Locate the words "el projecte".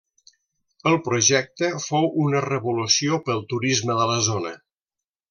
0.91-1.69